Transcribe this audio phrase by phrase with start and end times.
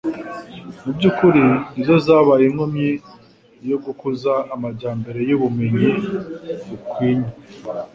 [0.83, 1.43] mu by'ukuri
[1.73, 2.89] ni zo zabaye inkomyi
[3.69, 5.89] yo gukuza amajyambere y'ubumenyi
[6.67, 7.31] bukwinye.